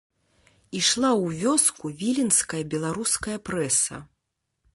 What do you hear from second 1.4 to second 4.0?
вёску віленская беларуская прэса.